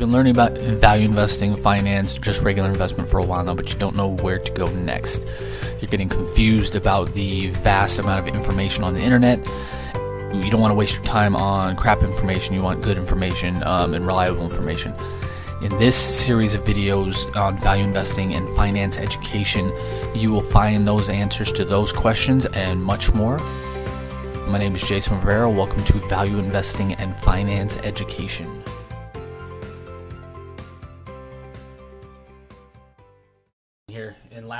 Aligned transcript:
been 0.00 0.10
learning 0.10 0.32
about 0.32 0.56
value 0.56 1.04
investing, 1.04 1.54
finance, 1.54 2.14
just 2.14 2.40
regular 2.40 2.70
investment 2.70 3.06
for 3.06 3.18
a 3.18 3.24
while 3.24 3.44
now, 3.44 3.54
but 3.54 3.70
you 3.70 3.78
don't 3.78 3.94
know 3.94 4.16
where 4.16 4.38
to 4.38 4.50
go 4.52 4.66
next. 4.70 5.26
You're 5.78 5.90
getting 5.90 6.08
confused 6.08 6.74
about 6.74 7.12
the 7.12 7.48
vast 7.48 7.98
amount 7.98 8.26
of 8.26 8.34
information 8.34 8.82
on 8.82 8.94
the 8.94 9.02
internet. 9.02 9.38
You 10.32 10.50
don't 10.50 10.60
want 10.62 10.70
to 10.70 10.74
waste 10.74 10.96
your 10.96 11.04
time 11.04 11.36
on 11.36 11.76
crap 11.76 12.02
information. 12.02 12.54
You 12.54 12.62
want 12.62 12.82
good 12.82 12.96
information 12.96 13.62
um, 13.64 13.92
and 13.92 14.06
reliable 14.06 14.42
information. 14.42 14.94
In 15.60 15.76
this 15.76 15.96
series 15.96 16.54
of 16.54 16.62
videos 16.62 17.36
on 17.36 17.58
value 17.58 17.84
investing 17.84 18.34
and 18.34 18.48
finance 18.56 18.96
education, 18.96 19.70
you 20.14 20.30
will 20.30 20.40
find 20.40 20.86
those 20.86 21.10
answers 21.10 21.52
to 21.52 21.64
those 21.66 21.92
questions 21.92 22.46
and 22.46 22.82
much 22.82 23.12
more. 23.12 23.38
My 24.48 24.56
name 24.56 24.74
is 24.74 24.88
Jason 24.88 25.16
Rivera. 25.16 25.50
Welcome 25.50 25.84
to 25.84 25.98
Value 26.08 26.38
Investing 26.38 26.94
and 26.94 27.14
Finance 27.14 27.76
Education. 27.82 28.64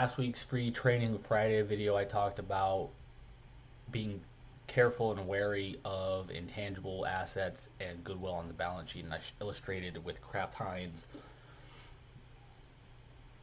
Last 0.00 0.16
week's 0.16 0.42
free 0.42 0.70
training 0.70 1.18
Friday 1.18 1.60
video, 1.60 1.95
I 1.95 2.04
talked 2.04 2.38
about 2.38 2.88
being 3.92 4.18
careful 4.66 5.12
and 5.12 5.28
wary 5.28 5.78
of 5.84 6.30
intangible 6.30 7.04
assets 7.04 7.68
and 7.80 8.02
goodwill 8.02 8.32
on 8.32 8.48
the 8.48 8.54
balance 8.54 8.92
sheet, 8.92 9.04
and 9.04 9.12
I 9.12 9.20
illustrated 9.42 10.02
with 10.02 10.23
Kraft 10.23 10.54
Heinz 10.54 11.06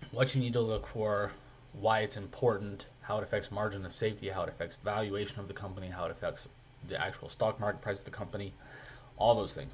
what 0.09 0.33
you 0.33 0.41
need 0.41 0.53
to 0.53 0.59
look 0.59 0.87
for, 0.87 1.31
why 1.73 1.99
it's 1.99 2.17
important, 2.17 2.87
how 3.01 3.19
it 3.19 3.23
affects 3.23 3.51
margin 3.51 3.85
of 3.85 3.95
safety, 3.95 4.27
how 4.27 4.41
it 4.41 4.49
affects 4.49 4.77
valuation 4.83 5.39
of 5.39 5.47
the 5.47 5.53
company, 5.53 5.89
how 5.89 6.05
it 6.05 6.11
affects 6.11 6.47
the 6.87 6.99
actual 6.99 7.29
stock 7.29 7.59
market 7.59 7.83
price 7.83 7.99
of 7.99 8.05
the 8.05 8.09
company, 8.09 8.51
all 9.17 9.35
those 9.35 9.53
things. 9.53 9.71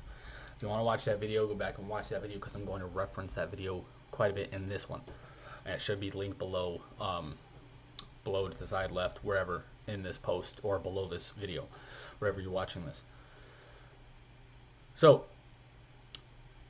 If 0.58 0.62
you 0.62 0.68
want 0.68 0.81
to 0.81 0.84
watch 0.84 1.06
that 1.06 1.22
video, 1.22 1.47
go 1.47 1.56
back 1.56 1.78
and 1.78 1.88
watch 1.88 2.09
that 2.09 2.22
video 2.22 2.40
because 2.40 2.56
I'm 2.56 2.66
going 2.66 2.81
to 2.81 2.88
reference 2.88 3.36
that 3.36 3.52
video 3.52 3.86
quite 4.12 4.31
a 4.31 4.34
bit 4.34 4.50
in 4.52 4.68
this 4.68 4.90
one 4.90 5.00
it 5.66 5.81
should 5.81 6.00
be 6.00 6.11
linked 6.11 6.38
below 6.38 6.81
um, 7.00 7.36
below 8.23 8.47
to 8.47 8.58
the 8.58 8.67
side 8.67 8.92
left 8.92 9.23
wherever 9.23 9.64
in 9.88 10.03
this 10.03 10.17
post 10.17 10.59
or 10.64 10.80
below 10.80 11.08
this 11.08 11.31
video 11.39 11.66
wherever 12.19 12.39
you're 12.39 12.52
watching 12.52 12.86
this. 12.86 13.02
So 14.95 15.25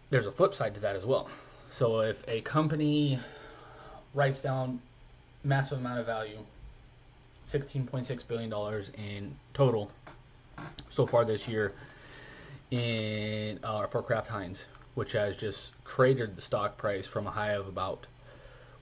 there's 0.10 0.26
a 0.26 0.32
flip 0.32 0.56
side 0.56 0.74
to 0.76 0.82
that 0.82 0.96
as 0.96 1.06
well. 1.06 1.30
So 1.70 2.02
if 2.02 2.24
a 2.28 2.42
company 2.42 3.20
writes 4.14 4.42
down 4.42 4.80
massive 5.44 5.80
amount 5.80 6.00
of 6.00 6.06
value 6.06 6.38
16.6 7.46 8.28
billion 8.28 8.50
dollars 8.50 8.92
in 8.98 9.36
total 9.54 9.92
so 10.90 11.06
far 11.06 11.26
this 11.26 11.48
year 11.48 11.74
in 12.72 13.60
uh, 13.64 13.86
for 13.88 14.02
Kraft 14.02 14.28
Heinz 14.28 14.66
which 14.96 15.12
has 15.14 15.36
just 15.36 15.72
cratered 15.84 16.36
the 16.36 16.42
stock 16.42 16.78
price 16.78 17.06
from 17.06 17.28
a 17.28 17.32
high 17.32 17.52
of 17.52 17.68
about 17.68 18.06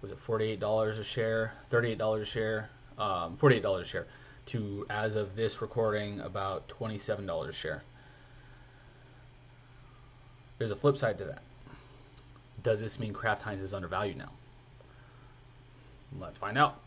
was 0.02 0.12
it 0.12 0.18
$48 0.26 1.00
a 1.00 1.04
share, 1.04 1.54
$38 1.72 2.22
a 2.22 2.26
share, 2.26 2.70
um, 2.98 3.38
$48 3.38 3.82
a 3.82 3.86
share, 3.86 4.08
to 4.48 4.86
as 4.90 5.16
of 5.16 5.36
this 5.36 5.62
recording 5.62 6.20
about 6.22 6.68
$27 6.68 7.48
a 7.48 7.54
share. 7.54 7.84
There's 10.58 10.72
a 10.72 10.76
flip 10.76 10.98
side 10.98 11.18
to 11.20 11.26
that. 11.26 11.42
Does 12.64 12.80
this 12.80 13.00
mean 13.00 13.14
Kraft 13.14 13.42
Heinz 13.44 13.62
is 13.62 13.74
undervalued 13.74 14.18
now? 14.18 14.32
Let's 16.20 16.38
find 16.38 16.58
out. 16.58 16.80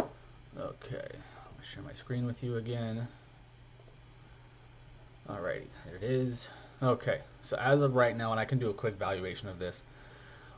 Okay, 0.00 0.08
I'll 0.58 1.62
share 1.62 1.82
my 1.82 1.92
screen 1.92 2.26
with 2.26 2.42
you 2.42 2.56
again. 2.56 3.06
Alrighty, 5.28 5.66
there 5.86 5.96
it 5.96 6.02
is. 6.02 6.48
Okay, 6.82 7.20
so 7.42 7.58
as 7.58 7.82
of 7.82 7.94
right 7.94 8.16
now, 8.16 8.30
and 8.30 8.40
I 8.40 8.46
can 8.46 8.58
do 8.58 8.70
a 8.70 8.74
quick 8.74 8.96
valuation 8.96 9.48
of 9.48 9.58
this 9.58 9.82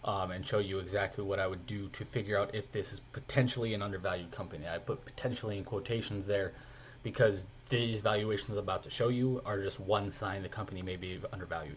um, 0.04 0.30
and 0.30 0.46
show 0.46 0.60
you 0.60 0.78
exactly 0.78 1.24
what 1.24 1.40
I 1.40 1.48
would 1.48 1.66
do 1.66 1.88
to 1.88 2.04
figure 2.04 2.38
out 2.38 2.54
if 2.54 2.70
this 2.70 2.92
is 2.92 3.00
potentially 3.12 3.74
an 3.74 3.82
undervalued 3.82 4.30
company. 4.30 4.68
I 4.68 4.78
put 4.78 5.04
potentially 5.04 5.58
in 5.58 5.64
quotations 5.64 6.24
there 6.24 6.52
because 7.02 7.46
these 7.70 8.02
valuations 8.02 8.50
I'm 8.50 8.58
about 8.58 8.84
to 8.84 8.90
show 8.90 9.08
you 9.08 9.42
are 9.44 9.60
just 9.60 9.80
one 9.80 10.12
sign 10.12 10.44
the 10.44 10.48
company 10.48 10.80
may 10.80 10.94
be 10.94 11.20
undervalued. 11.32 11.76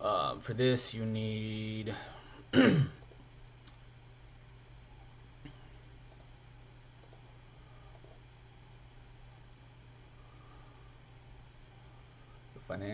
Um, 0.00 0.40
for 0.40 0.52
this, 0.52 0.92
you 0.92 1.06
need 1.06 1.94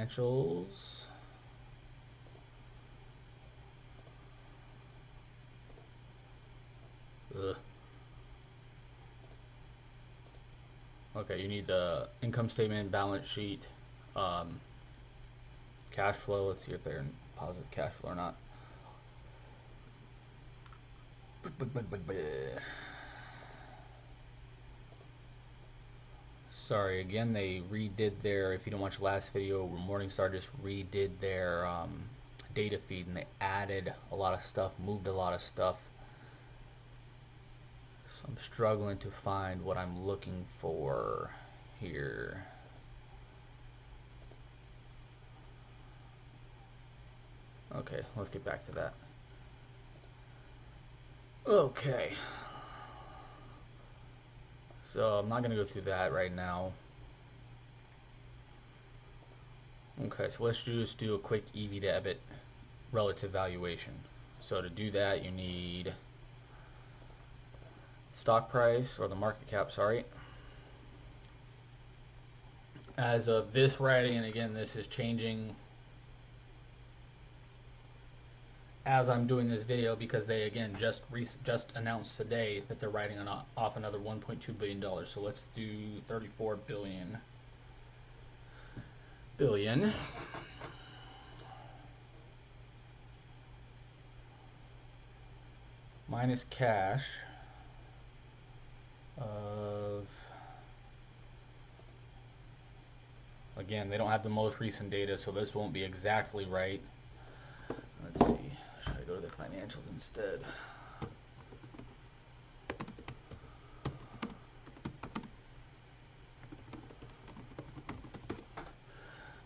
financials. 0.05 0.67
Okay, 11.17 11.41
you 11.41 11.49
need 11.49 11.67
the 11.67 12.09
income 12.23 12.49
statement, 12.49 12.91
balance 12.91 13.27
sheet, 13.27 13.67
um, 14.17 14.61
cash 15.93 16.17
flow. 16.17 16.49
Let's 16.49 16.67
see 16.67 16.73
if 16.73 16.83
they're 16.83 16.99
in 16.99 17.11
positive 17.37 17.71
cash 17.71 17.93
flow 18.01 18.11
or 18.11 18.15
not. 18.17 18.35
Sorry 26.69 27.01
again 27.01 27.33
they 27.33 27.63
redid 27.71 28.13
their 28.23 28.53
if 28.53 28.65
you 28.65 28.73
don't 28.73 28.81
watch 28.81 28.99
the 28.99 29.05
last 29.05 29.33
video 29.33 29.69
Morningstar 29.89 30.33
just 30.33 30.49
redid 30.65 31.11
their 31.21 31.67
um, 31.67 31.91
data 32.55 32.79
feed 32.89 33.07
and 33.07 33.17
they 33.17 33.27
added 33.41 33.93
a 34.13 34.17
lot 34.17 34.33
of 34.33 34.45
stuff 34.47 34.73
moved 34.85 35.07
a 35.07 35.13
lot 35.13 35.35
of 35.35 35.41
stuff. 35.41 35.77
So 38.09 38.29
I'm 38.29 38.39
struggling 38.39 38.97
to 38.99 39.11
find 39.11 39.63
what 39.63 39.77
I'm 39.77 40.07
looking 40.07 40.47
for 40.61 41.31
here. 41.81 42.45
Okay 47.77 48.01
let's 48.17 48.31
get 48.31 48.45
back 48.45 48.65
to 48.67 48.73
that. 48.73 48.95
Okay 51.47 52.13
so 54.95 55.19
I'm 55.19 55.29
not 55.29 55.41
going 55.41 55.51
to 55.51 55.57
go 55.57 55.65
through 55.65 55.83
that 55.83 56.13
right 56.13 56.35
now. 56.35 56.73
Okay, 60.07 60.29
so 60.29 60.45
let's 60.45 60.63
just 60.63 60.99
do 60.99 61.15
a 61.15 61.19
quick 61.19 61.45
EV 61.57 61.81
to 61.81 61.87
EBIT 61.87 62.17
relative 62.93 63.33
valuation. 63.33 63.93
So 64.41 64.63
to 64.63 64.71
do 64.71 64.93
that, 64.93 65.25
you 65.25 65.33
need 65.33 65.93
stock 68.13 68.49
price, 68.51 68.99
or 69.01 69.09
the 69.09 69.17
market 69.17 69.49
cap, 69.49 69.73
sorry. 69.73 70.05
As 72.97 73.27
of 73.27 73.53
this 73.53 73.81
writing, 73.81 74.17
and 74.17 74.27
again, 74.27 74.55
this 74.55 74.77
is 74.77 74.87
changing 74.87 75.57
as 78.87 79.09
I'm 79.09 79.27
doing 79.27 79.49
this 79.49 79.63
video 79.63 79.97
because 79.97 80.27
they 80.27 80.43
again 80.43 80.77
just 80.79 81.03
just 81.43 81.73
announced 81.75 82.17
today 82.17 82.63
that 82.69 82.79
they're 82.79 82.91
writing 82.91 83.19
an, 83.19 83.29
off 83.29 83.77
another 83.77 83.99
1.2 83.99 84.59
billion 84.59 84.81
dollars. 84.81 85.09
So 85.09 85.21
let's 85.21 85.47
do 85.55 85.67
34 86.07 86.57
billion. 86.57 87.19
Billion. 89.39 89.93
Minus 96.09 96.45
cash 96.51 97.07
of 99.19 100.07
again 103.57 103.89
they 103.89 103.97
don't 103.97 104.11
have 104.11 104.23
the 104.23 104.29
most 104.29 104.61
recent 104.61 104.91
data 104.91 105.17
so 105.17 105.31
this 105.31 105.55
won't 105.55 105.73
be 105.73 105.83
exactly 105.83 106.45
right 106.45 106.81
go 109.07 109.17
to 109.17 109.21
the 109.21 109.29
financials 109.29 109.89
instead. 109.93 110.41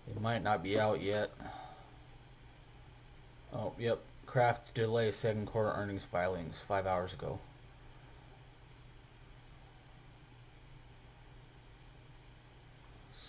It 0.09 0.21
might 0.21 0.43
not 0.43 0.63
be 0.63 0.79
out 0.79 1.03
yet. 1.03 1.31
Oh, 3.53 3.73
yep. 3.79 4.01
Kraft 4.27 4.75
delay 4.75 5.11
second 5.11 5.47
quarter 5.47 5.71
earnings 5.71 6.03
filings 6.11 6.57
five 6.67 6.87
hours 6.87 7.13
ago. 7.13 7.39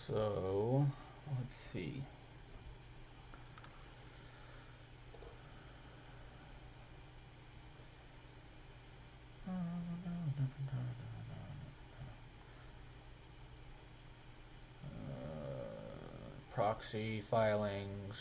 So, 0.08 0.86
let's 1.38 1.56
see. 1.56 2.04
Proxy 16.60 17.24
filings. 17.32 18.16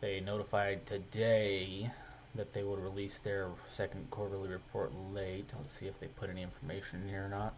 They 0.00 0.20
notified 0.20 0.86
today 0.86 1.90
that 2.36 2.52
they 2.54 2.62
would 2.62 2.78
release 2.78 3.18
their 3.18 3.48
second 3.74 4.08
quarterly 4.12 4.50
report 4.50 4.92
late. 5.12 5.50
Let's 5.58 5.72
see 5.72 5.86
if 5.86 5.98
they 5.98 6.06
put 6.06 6.30
any 6.30 6.44
information 6.44 7.02
in 7.02 7.08
here 7.08 7.26
or 7.26 7.28
not. 7.28 7.54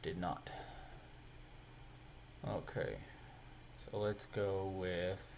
Did 0.00 0.16
not. 0.16 0.48
Okay, 2.48 2.94
so 3.84 3.98
let's 3.98 4.24
go 4.34 4.72
with 4.78 5.35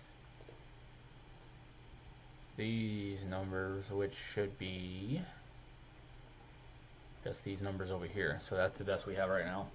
these 2.58 3.20
numbers, 3.30 3.88
which 3.90 4.14
should 4.34 4.58
be 4.58 5.22
just 7.24 7.44
these 7.44 7.62
numbers 7.62 7.90
over 7.90 8.04
here. 8.04 8.38
So 8.42 8.56
that's 8.56 8.76
the 8.76 8.84
best 8.84 9.06
we 9.06 9.14
have 9.14 9.30
right 9.30 9.46
now. 9.46 9.68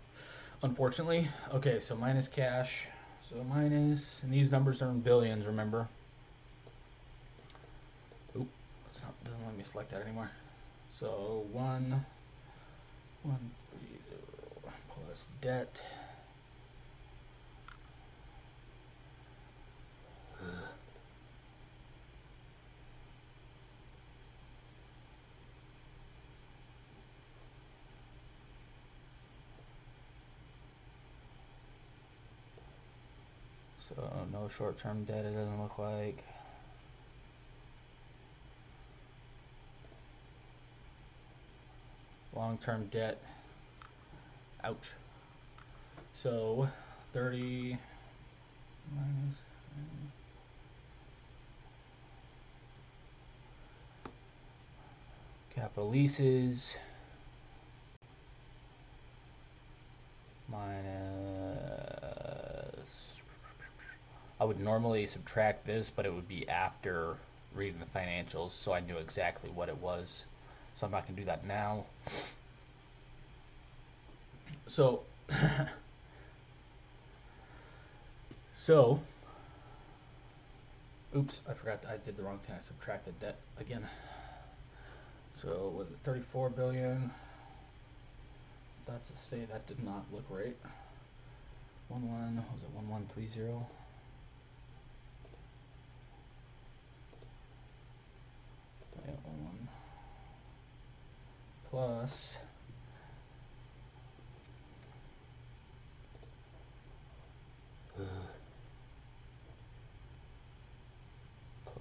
Unfortunately. 0.62 1.27
Okay, 1.53 1.80
so 1.80 1.95
minus 1.95 2.27
cash. 2.27 2.88
So 3.30 3.44
minus, 3.50 4.19
and 4.21 4.31
these 4.31 4.51
numbers 4.51 4.81
are 4.81 4.89
in 4.89 5.00
billions, 5.00 5.45
remember? 5.45 5.88
Oop, 8.38 8.47
not, 9.01 9.24
doesn't 9.24 9.45
let 9.45 9.57
me 9.57 9.63
select 9.63 9.89
that 9.91 10.01
anymore. 10.01 10.30
So 11.00 11.45
one, 11.51 12.06
one, 13.24 13.51
three, 13.71 13.97
zero, 14.09 14.74
plus 14.89 15.25
debt. 15.41 15.81
So 33.95 34.10
no 34.31 34.50
short-term 34.50 35.04
debt 35.04 35.25
it 35.25 35.36
doesn't 35.36 35.62
look 35.62 35.78
like. 35.78 36.24
Long-term 42.36 42.88
debt. 42.88 43.22
Ouch. 44.63 44.90
So 46.13 46.69
30 47.13 47.78
minus 48.95 49.38
capital 55.54 55.90
leases 55.90 56.75
minus 60.50 61.12
I 64.39 64.45
would 64.45 64.59
normally 64.59 65.07
subtract 65.07 65.65
this 65.65 65.89
but 65.89 66.06
it 66.06 66.13
would 66.13 66.27
be 66.27 66.47
after 66.50 67.18
reading 67.53 67.80
the 67.80 68.00
financials 68.00 68.51
so 68.51 68.74
I 68.74 68.80
knew 68.80 68.97
exactly 68.97 69.50
what 69.50 69.69
it 69.69 69.77
was. 69.77 70.24
So 70.75 70.85
I'm 70.85 70.91
not 70.91 71.06
going 71.06 71.15
to 71.15 71.21
do 71.21 71.25
that 71.25 71.45
now. 71.45 71.85
So 74.68 75.01
so 78.59 79.00
oops 81.15 81.39
I 81.47 81.53
forgot 81.53 81.83
I 81.88 81.97
did 81.97 82.18
the 82.18 82.24
wrong 82.24 82.39
thing 82.39 82.56
I 82.57 82.62
subtracted 82.62 83.19
debt 83.19 83.38
again. 83.59 83.88
So 85.33 85.74
was 85.75 85.89
it 85.89 85.97
34 86.03 86.50
billion? 86.50 87.12
That's 88.85 89.09
to 89.09 89.13
say 89.30 89.45
that 89.51 89.68
did 89.68 89.83
not 89.83 90.06
look 90.12 90.25
right. 90.30 90.57
One 91.88 92.09
one 92.09 92.35
was 92.35 92.63
it 92.63 92.69
one 92.75 92.89
one 92.89 93.07
three 93.13 93.27
zero 93.27 93.65
yeah, 99.06 99.13
one 99.23 99.44
one 99.44 99.68
plus 101.74 102.38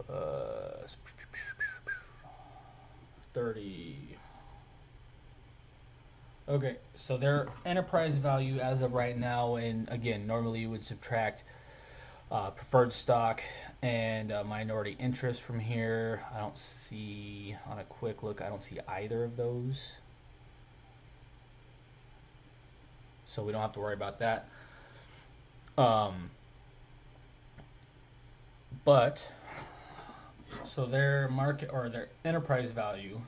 plus 0.06 0.97
30 3.35 4.17
okay 6.49 6.77
so 6.95 7.19
their 7.19 7.49
enterprise 7.67 8.17
value 8.17 8.59
as 8.61 8.81
of 8.81 8.95
right 8.95 9.19
now 9.19 9.56
and 9.56 9.87
again 9.91 10.27
normally 10.27 10.61
you 10.61 10.71
would 10.71 10.83
subtract 10.83 11.45
uh, 12.32 12.50
preferred 12.50 12.93
stock 12.94 13.43
and 13.82 14.32
uh, 14.32 14.43
minority 14.43 14.96
interest 14.99 15.43
from 15.43 15.61
here. 15.61 16.23
I 16.34 16.40
don't 16.40 16.56
see 16.56 17.55
on 17.69 17.79
a 17.79 17.84
quick 17.84 18.23
look 18.23 18.40
I 18.40 18.49
don't 18.49 18.64
see 18.64 18.79
either 18.88 19.23
of 19.23 19.37
those. 19.37 19.93
So 23.26 23.43
we 23.43 23.52
don't 23.52 23.61
have 23.61 23.73
to 23.75 23.81
worry 23.81 23.94
about 23.94 24.19
that. 24.20 24.49
Um, 25.76 26.31
but 28.85 29.23
so 30.64 30.87
their 30.87 31.28
market 31.28 31.70
or 31.73 31.88
their 31.90 32.08
enterprise 32.25 32.70
value 32.70 33.20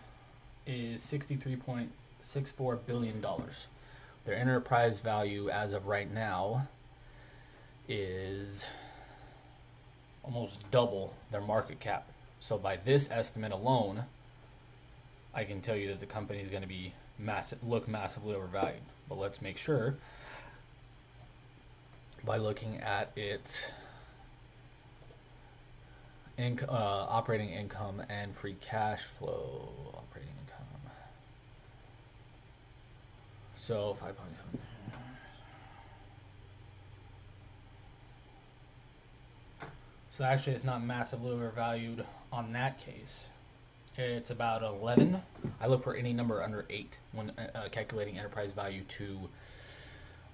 is 0.66 1.02
63.64 1.02 2.78
billion 2.86 3.20
dollars. 3.20 3.66
Their 4.24 4.36
enterprise 4.36 5.00
value 5.00 5.50
as 5.50 5.74
of 5.74 5.86
right 5.86 6.10
now 6.10 6.66
is 7.86 8.64
almost 10.24 10.58
double 10.70 11.14
their 11.30 11.40
market 11.40 11.80
cap. 11.80 12.08
So 12.40 12.58
by 12.58 12.76
this 12.76 13.08
estimate 13.10 13.52
alone, 13.52 14.04
I 15.34 15.44
can 15.44 15.60
tell 15.60 15.76
you 15.76 15.88
that 15.88 16.00
the 16.00 16.06
company 16.06 16.40
is 16.40 16.48
going 16.48 16.62
to 16.62 16.68
be 16.68 16.94
massive, 17.18 17.62
look 17.64 17.88
massively 17.88 18.34
overvalued. 18.34 18.82
But 19.08 19.18
let's 19.18 19.42
make 19.42 19.58
sure 19.58 19.96
by 22.24 22.38
looking 22.38 22.78
at 22.78 23.10
its 23.16 23.66
uh, 26.38 26.72
operating 26.72 27.50
income 27.50 28.02
and 28.08 28.36
free 28.36 28.56
cash 28.60 29.02
flow. 29.18 29.68
Operating 29.94 30.32
income. 30.40 30.92
So 33.60 33.96
5.7. 34.02 34.58
So 40.16 40.22
actually 40.22 40.54
it's 40.54 40.64
not 40.64 40.84
massively 40.84 41.32
overvalued 41.32 42.04
on 42.32 42.52
that 42.52 42.78
case. 42.78 43.20
It's 43.96 44.30
about 44.30 44.62
11. 44.62 45.20
I 45.60 45.66
look 45.66 45.82
for 45.82 45.94
any 45.94 46.12
number 46.12 46.42
under 46.42 46.64
8 46.70 46.98
when 47.12 47.30
uh, 47.30 47.48
uh 47.54 47.68
calculating 47.68 48.18
enterprise 48.18 48.52
value 48.52 48.82
to 48.98 49.28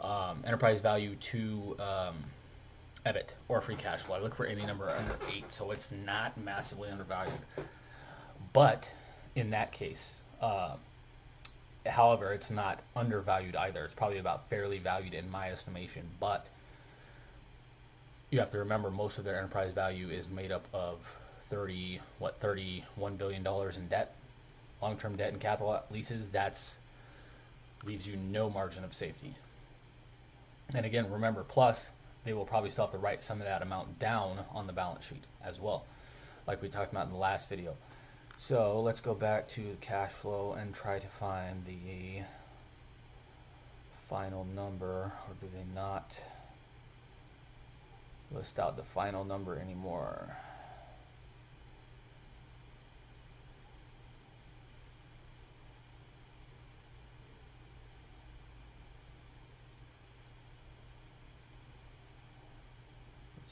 um, 0.00 0.42
enterprise 0.46 0.80
value 0.80 1.14
to 1.16 1.76
um, 1.78 2.16
EBIT 3.06 3.30
or 3.49 3.60
free 3.60 3.76
cash 3.76 4.00
flow. 4.00 4.16
I 4.16 4.20
look 4.20 4.34
for 4.34 4.46
any 4.46 4.64
number 4.64 4.90
under 4.90 5.16
8, 5.30 5.44
so 5.50 5.70
it's 5.70 5.90
not 5.90 6.38
massively 6.38 6.90
undervalued. 6.90 7.38
But 8.52 8.90
in 9.34 9.50
that 9.50 9.72
case, 9.72 10.12
uh, 10.40 10.76
however, 11.87 12.32
it's 12.32 12.50
not 12.50 12.80
undervalued 12.96 13.56
either. 13.56 13.84
It's 13.87 13.94
probably 13.94 14.18
about 14.18 14.49
fairly 14.49 14.78
valued 14.78 15.14
in 15.14 15.30
my 15.30 15.50
estimation, 15.50 16.06
but 16.18 16.49
you 18.30 18.38
have 18.38 18.50
to 18.52 18.58
remember 18.58 18.90
most 18.90 19.18
of 19.18 19.25
their 19.25 19.37
enterprise 19.37 19.72
value 19.72 20.08
is 20.08 20.28
made 20.28 20.52
up 20.52 20.64
of 20.72 20.99
30, 21.50 22.00
what, 22.18 22.38
31 22.40 23.16
billion 23.16 23.42
dollars 23.42 23.76
in 23.76 23.88
debt, 23.88 24.14
long-term 24.80 25.16
debt 25.16 25.32
and 25.32 25.40
capital 25.40 25.82
leases. 25.90 26.28
That's 26.28 26.76
leaves 27.84 28.06
you 28.06 28.16
no 28.16 28.49
margin 28.49 28.84
of 28.84 28.94
safety. 28.94 29.34
And 30.75 30.87
again, 30.87 31.10
remember, 31.10 31.42
plus 31.42 31.88
they 32.25 32.32
will 32.32 32.44
probably 32.44 32.70
still 32.70 32.84
have 32.84 32.92
to 32.92 32.99
write 32.99 33.22
some 33.22 33.40
of 33.40 33.46
that 33.46 33.62
amount 33.62 33.99
down 33.99 34.44
on 34.52 34.66
the 34.66 34.72
balance 34.72 35.04
sheet 35.04 35.25
as 35.44 35.58
well, 35.58 35.84
like 36.46 36.62
we 36.62 36.68
talked 36.68 36.92
about 36.92 37.06
in 37.06 37.12
the 37.12 37.18
last 37.18 37.49
video. 37.49 37.75
So 38.37 38.80
let's 38.80 39.00
go 39.00 39.14
back 39.14 39.49
to 39.50 39.76
cash 39.80 40.12
flow 40.12 40.52
and 40.52 40.75
try 40.75 40.99
to 40.99 41.06
find 41.18 41.64
the 41.66 42.22
final 44.08 44.46
number, 44.54 45.12
or 45.26 45.34
do 45.40 45.49
they 45.52 45.64
not 45.75 46.16
list 48.32 48.58
out 48.58 48.76
the 48.76 48.84
final 48.84 49.25
number 49.25 49.58
anymore? 49.58 50.37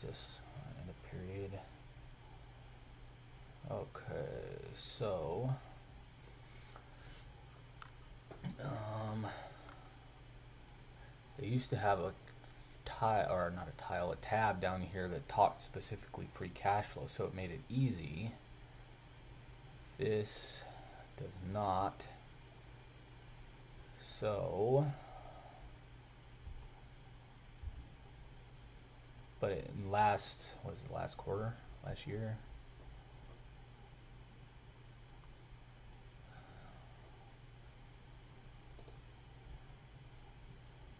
just 0.00 0.30
in 0.84 0.90
a 0.90 1.16
period. 1.16 1.50
Okay, 3.68 4.70
so 4.98 5.50
Um, 8.60 9.26
they 11.38 11.46
used 11.46 11.70
to 11.70 11.76
have 11.76 12.00
a 12.00 12.12
tile, 12.98 13.30
or 13.30 13.52
not 13.54 13.68
a 13.68 13.82
tile, 13.82 14.12
a 14.12 14.16
tab 14.16 14.60
down 14.60 14.82
here 14.82 15.08
that 15.08 15.28
talked 15.28 15.62
specifically 15.62 16.28
free 16.34 16.50
cash 16.54 16.86
flow, 16.86 17.06
so 17.08 17.24
it 17.24 17.34
made 17.34 17.50
it 17.50 17.60
easy. 17.70 18.32
This 19.98 20.60
does 21.16 21.32
not. 21.52 22.04
So, 24.20 24.84
but 29.40 29.52
in 29.52 29.90
last, 29.90 30.46
is 30.66 30.78
it, 30.84 30.92
last 30.92 31.16
quarter, 31.16 31.54
last 31.86 32.06
year? 32.06 32.36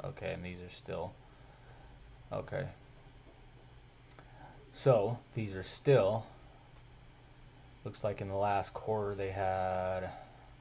Okay, 0.04 0.32
and 0.32 0.44
these 0.44 0.58
are 0.58 0.72
still, 0.76 1.12
okay. 2.32 2.66
So, 4.74 5.18
these 5.34 5.54
are 5.54 5.64
still, 5.64 6.24
looks 7.84 8.04
like 8.04 8.20
in 8.20 8.28
the 8.28 8.36
last 8.36 8.72
quarter 8.72 9.14
they 9.14 9.30
had 9.30 10.10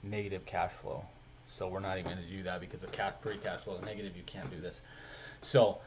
negative 0.04 0.46
cash 0.46 0.72
flow. 0.82 1.04
So 1.48 1.68
we're 1.68 1.80
not 1.80 1.98
even 1.98 2.12
going 2.12 2.24
to 2.24 2.30
do 2.30 2.44
that 2.44 2.60
because 2.60 2.82
the 2.82 2.88
cash 2.88 3.14
free 3.22 3.38
cash 3.44 3.62
flow 3.62 3.76
is 3.78 3.86
negative. 3.86 4.16
You 4.16 4.24
can't 4.26 4.50
do 4.52 4.60
this. 4.60 4.82
So 5.42 5.80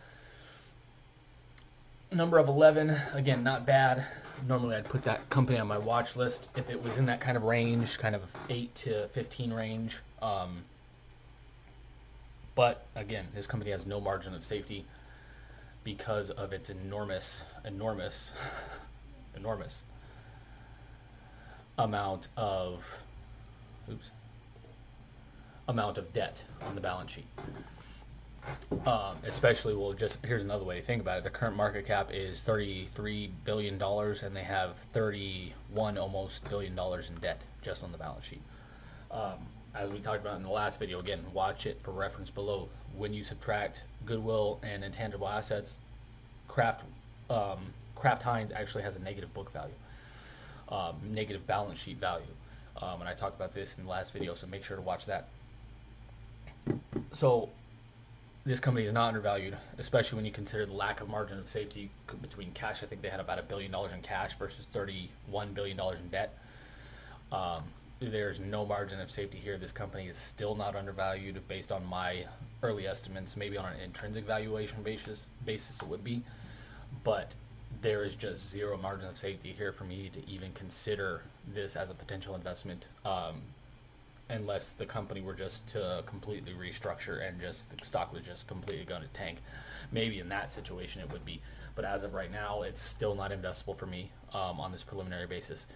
number 2.13 2.39
of 2.39 2.49
11, 2.49 2.97
again, 3.13 3.43
not 3.43 3.67
bad. 3.67 4.05
Normally 4.49 4.77
I'd 4.77 4.85
put 4.85 5.05
that 5.05 5.29
company 5.31 5.59
on 5.59 5.69
my 5.69 5.79
watch 5.79 6.17
list 6.17 6.49
if 6.57 6.69
it 6.71 6.83
was 6.83 6.99
in 6.99 7.07
that 7.07 7.21
kind 7.21 7.37
of 7.37 7.45
range, 7.45 7.99
kind 7.99 8.15
of 8.15 8.23
8 8.49 8.75
to 8.77 9.09
15 9.09 9.53
range. 9.53 9.99
Um, 10.23 10.63
but 12.55 12.87
again, 12.97 13.27
this 13.33 13.47
company 13.47 13.71
has 13.71 13.87
no 13.87 14.01
margin 14.01 14.35
of 14.35 14.45
safety 14.45 14.85
because 15.85 16.31
of 16.31 16.53
its 16.53 16.71
enormous, 16.71 17.43
enormous, 17.65 18.33
enormous 19.37 19.83
amount 21.79 22.29
of, 22.37 22.85
oops, 23.91 24.11
amount 25.69 25.99
of 25.99 26.13
debt 26.13 26.43
on 26.63 26.75
the 26.75 26.81
balance 26.81 27.13
sheet. 27.13 27.27
Um, 28.87 29.17
especially, 29.25 29.75
well, 29.75 29.93
just 29.93 30.17
here's 30.25 30.43
another 30.43 30.65
way 30.65 30.81
to 30.81 30.85
think 30.85 31.03
about 31.03 31.19
it. 31.19 31.25
The 31.25 31.31
current 31.31 31.57
market 31.57 31.87
cap 31.87 32.11
is 32.13 32.41
33 32.43 33.31
billion 33.45 33.79
dollars, 33.79 34.23
and 34.23 34.35
they 34.35 34.43
have 34.43 34.77
31 34.93 35.99
almost 35.99 36.49
billion 36.49 36.75
dollars 36.75 37.11
in 37.11 37.17
debt 37.17 37.43
just 37.63 37.83
on 37.83 37.93
the 37.93 37.99
balance 37.99 38.25
sheet. 38.25 38.43
Um, 39.11 39.47
as 39.75 39.91
we 39.93 40.01
talked 40.01 40.21
about 40.21 40.37
in 40.37 40.43
the 40.43 40.51
last 40.51 40.79
video, 40.79 41.01
again, 41.01 41.25
watch 41.33 41.67
it 41.67 41.81
for 41.83 41.93
reference 41.93 42.31
below. 42.31 42.69
When 42.97 43.15
you 43.15 43.23
subtract 43.23 43.85
goodwill 44.05 44.59
and 44.63 44.83
intangible 44.83 45.29
assets, 45.29 45.77
Kraft 46.49 46.85
um, 47.29 47.59
Kraft 47.95 48.23
Heinz 48.23 48.51
actually 48.51 48.83
has 48.83 48.97
a 48.97 48.99
negative 49.01 49.33
book 49.33 49.53
value, 49.53 49.75
um, 50.69 50.97
negative 51.11 51.47
balance 51.47 51.79
sheet 51.79 51.99
value. 51.99 52.25
Um, 52.83 53.01
and 53.01 53.09
I 53.09 53.15
talked 53.15 53.37
about 53.37 53.55
this 53.55 53.77
in 53.79 53.85
the 53.85 53.91
last 53.91 54.13
video, 54.13 54.35
so 54.35 54.47
make 54.47 54.65
sure 54.65 54.77
to 54.77 54.83
watch 54.83 55.07
that. 55.07 55.29
So 57.13 57.51
this 58.45 58.59
company 58.59 58.87
is 58.87 58.93
not 58.93 59.09
undervalued, 59.09 59.57
especially 59.79 60.17
when 60.17 60.25
you 60.25 60.33
consider 60.33 60.67
the 60.67 60.73
lack 60.73 61.01
of 61.01 61.09
margin 61.09 61.39
of 61.39 61.47
safety 61.47 61.91
between 62.23 62.51
cash. 62.53 62.83
I 62.83 62.87
think 62.87 63.03
they 63.03 63.09
had 63.09 63.21
about 63.21 63.39
a 63.39 63.43
billion 63.43 63.71
dollars 63.71 63.93
in 63.93 64.01
cash 64.01 64.37
versus 64.39 64.67
$31 64.75 65.55
billion 65.55 65.79
in 65.79 66.09
debt. 66.11 66.39
Um, 67.31 67.65
there's 68.01 68.41
no 68.41 68.65
margin 68.65 69.01
of 69.01 69.11
safety 69.11 69.39
here. 69.39 69.59
This 69.59 69.73
company 69.73 70.09
is 70.09 70.17
still 70.17 70.55
not 70.55 70.75
undervalued 70.75 71.41
based 71.49 71.71
on 71.71 71.85
my 71.85 72.25
early 72.63 72.87
estimates. 72.87 73.37
Maybe 73.37 73.59
on 73.59 73.67
an 73.73 73.81
intrinsic 73.81 74.25
valuation 74.25 74.83
basis, 74.83 75.29
basis 75.45 75.81
it 75.81 75.87
would 75.87 76.03
be, 76.03 76.23
but 77.05 77.35
there 77.83 78.05
is 78.05 78.15
just 78.15 78.51
zero 78.51 78.77
margin 78.77 79.09
of 79.09 79.19
safety 79.19 79.55
here 79.57 79.73
for 79.73 79.85
me 79.85 80.11
to 80.13 80.29
even 80.29 80.53
consider 80.53 81.23
this 81.55 81.77
as 81.77 81.91
a 81.91 81.95
potential 81.95 82.35
investment. 82.35 82.87
Um, 83.05 83.43
unless 84.31 84.71
the 84.71 84.87
company 84.87 85.21
were 85.21 85.35
just 85.35 85.67
to 85.67 86.05
completely 86.07 86.53
restructure 86.53 87.27
and 87.27 87.41
just 87.41 87.65
the 87.77 87.85
stock 87.85 88.13
was 88.13 88.23
just 88.23 88.47
completely 88.47 88.85
going 88.85 89.03
to 89.03 89.09
tank. 89.09 89.39
Maybe 89.93 90.21
in 90.21 90.29
that 90.29 90.49
situation 90.49 91.03
it 91.03 91.11
would 91.13 91.25
be, 91.25 91.41
but 91.75 91.85
as 91.85 92.05
of 92.05 92.15
right 92.15 92.31
now, 92.31 92.63
it's 92.63 92.81
still 92.81 93.15
not 93.15 93.33
investable 93.33 93.77
for 93.77 93.87
me 93.87 94.11
um, 94.33 94.61
on 94.61 94.71
this 94.71 94.85
preliminary 94.85 95.27
basis. 95.27 95.67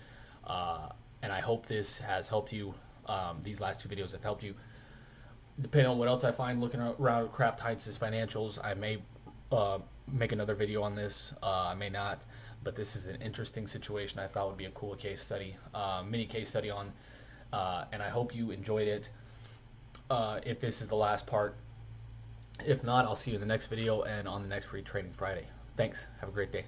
Uh, 0.47 0.89
and 1.25 1.33
I 1.33 1.41
hope 1.41 1.67
this 1.67 1.99
has 1.99 2.29
helped 2.29 2.53
you. 2.53 2.75
Um, 3.07 3.41
these 3.43 3.61
last 3.61 3.81
two 3.81 3.89
videos 3.89 4.13
have 4.13 4.23
helped 4.23 4.45
you. 4.45 4.55
Depending 5.61 5.91
on 5.91 5.99
what 5.99 6.07
else 6.07 6.23
I 6.23 6.33
find 6.33 6.61
looking 6.61 6.81
around 6.81 7.33
Kraft 7.33 7.59
Heinz's 7.61 7.99
financials, 7.99 8.59
I 8.63 8.75
may 8.75 8.99
uh, 9.51 9.79
make 10.13 10.33
another 10.33 10.55
video 10.55 10.83
on 10.83 10.95
this. 10.95 11.33
Uh, 11.43 11.69
I 11.69 11.75
may 11.75 11.89
not, 11.89 12.23
but 12.63 12.77
this 12.77 12.95
is 12.95 13.07
an 13.07 13.21
interesting 13.23 13.67
situation. 13.67 14.21
I 14.21 14.27
thought 14.27 14.49
would 14.49 14.59
be 14.59 14.67
a 14.67 14.71
cool 14.73 14.95
case 14.97 15.23
study, 15.23 15.57
uh, 15.75 16.03
mini 16.07 16.27
case 16.27 16.51
study 16.51 16.71
on 16.71 16.93
uh, 17.55 17.85
and 17.93 18.03
I 18.03 18.09
hope 18.09 18.35
you 18.35 18.51
enjoyed 18.51 18.89
it. 18.89 19.09
Uh, 20.11 20.41
if 20.45 20.61
this 20.61 20.83
is 20.83 20.89
the 20.89 20.97
last 20.97 21.27
part. 21.27 21.57
If 22.67 22.85
not, 22.85 23.07
I'll 23.07 23.17
see 23.17 23.31
you 23.31 23.37
in 23.37 23.41
the 23.41 23.47
next 23.47 23.67
video 23.67 24.03
and 24.03 24.29
on 24.29 24.43
the 24.43 24.49
next 24.49 24.67
Free 24.67 24.83
Trading 24.83 25.13
Friday. 25.13 25.47
Thanks. 25.77 26.07
Have 26.21 26.29
a 26.29 26.33
great 26.33 26.53
day. 26.53 26.65